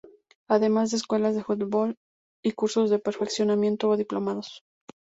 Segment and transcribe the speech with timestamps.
[0.47, 1.95] Además de escuelas de fútbol
[2.43, 4.63] y cursos de perfeccionamiento o diplomados.